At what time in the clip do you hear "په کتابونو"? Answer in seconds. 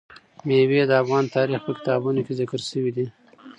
1.65-2.19